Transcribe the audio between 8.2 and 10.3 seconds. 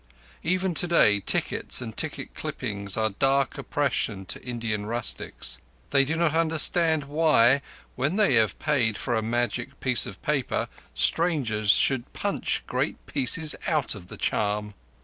have paid for a magic piece of